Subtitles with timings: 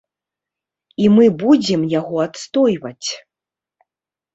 [1.03, 3.09] І мы будзем яго адстойваць!